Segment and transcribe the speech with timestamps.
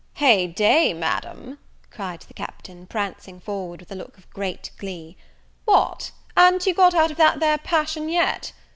[0.15, 1.59] "Heyday, Madam,"
[1.91, 5.15] cried the Captain, (prancing forward, with a look of great glee)
[5.65, 8.51] "what, a'n't you got out of that there passion yet?